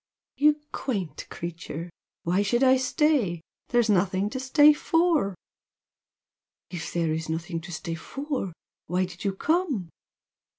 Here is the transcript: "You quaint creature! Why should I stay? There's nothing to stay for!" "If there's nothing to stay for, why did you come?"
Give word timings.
"You 0.35 0.59
quaint 0.71 1.27
creature! 1.29 1.91
Why 2.23 2.41
should 2.41 2.63
I 2.63 2.75
stay? 2.75 3.39
There's 3.69 3.87
nothing 3.87 4.31
to 4.31 4.39
stay 4.39 4.73
for!" 4.73 5.35
"If 6.71 6.91
there's 6.91 7.29
nothing 7.29 7.61
to 7.61 7.71
stay 7.71 7.93
for, 7.93 8.51
why 8.87 9.05
did 9.05 9.23
you 9.23 9.35
come?" 9.35 9.89